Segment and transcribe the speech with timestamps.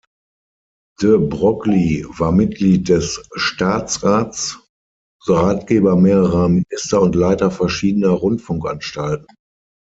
[0.99, 4.57] De Broglie war Mitglied des Staatsrats,
[5.27, 9.27] Ratgeber mehrerer Minister und Leiter verschiedener Rundfunkanstalten.